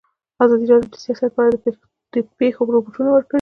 ازادي 0.43 0.65
راډیو 0.71 0.91
د 0.93 0.95
سیاست 1.03 1.31
په 1.35 1.41
اړه 1.45 1.57
د 2.13 2.15
پېښو 2.39 2.61
رپوټونه 2.75 3.09
ورکړي. 3.11 3.29